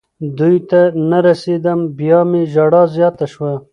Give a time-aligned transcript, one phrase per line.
[0.37, 1.79] دوی ته نه رسېدم.
[1.99, 3.51] بیا مې ژړا زیاته شوه.